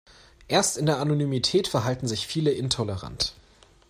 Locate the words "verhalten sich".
1.67-2.25